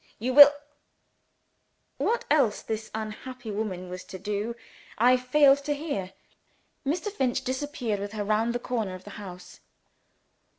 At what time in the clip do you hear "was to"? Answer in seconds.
3.87-4.17